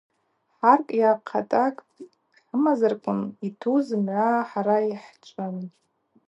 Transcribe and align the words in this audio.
Харкӏ 0.57 0.91
йа 0.99 1.11
кӏатакӏ 1.27 1.83
хӏымазарквын 2.47 3.19
йту 3.47 3.73
зымгӏва 3.85 4.29
хӏара 4.49 4.77
йхӏчӏвын. 4.93 5.57